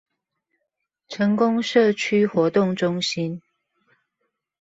[1.07, 3.39] 成功社區活動中心